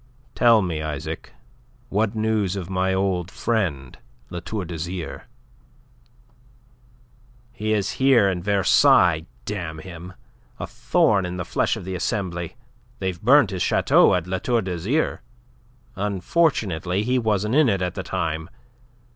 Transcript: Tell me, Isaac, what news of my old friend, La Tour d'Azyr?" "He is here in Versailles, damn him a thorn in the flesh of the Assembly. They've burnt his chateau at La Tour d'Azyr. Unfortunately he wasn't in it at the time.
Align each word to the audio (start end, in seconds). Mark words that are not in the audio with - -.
Tell 0.33 0.63
me, 0.63 0.81
Isaac, 0.81 1.31
what 1.89 2.15
news 2.15 2.55
of 2.55 2.71
my 2.71 2.91
old 2.91 3.29
friend, 3.29 3.99
La 4.31 4.39
Tour 4.39 4.65
d'Azyr?" 4.65 5.25
"He 7.51 7.73
is 7.73 7.91
here 7.91 8.27
in 8.27 8.41
Versailles, 8.41 9.27
damn 9.45 9.77
him 9.77 10.13
a 10.59 10.65
thorn 10.65 11.23
in 11.23 11.37
the 11.37 11.45
flesh 11.45 11.77
of 11.77 11.85
the 11.85 11.93
Assembly. 11.93 12.55
They've 12.97 13.21
burnt 13.21 13.51
his 13.51 13.61
chateau 13.61 14.15
at 14.15 14.25
La 14.25 14.39
Tour 14.39 14.63
d'Azyr. 14.63 15.19
Unfortunately 15.95 17.03
he 17.03 17.19
wasn't 17.19 17.53
in 17.53 17.69
it 17.69 17.83
at 17.83 17.93
the 17.93 18.01
time. 18.01 18.49